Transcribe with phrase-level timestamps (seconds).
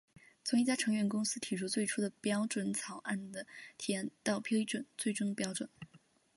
[0.43, 3.45] 从一家成员公司提出最初的标准草案的
[3.77, 5.69] 提案到批准最终的标准。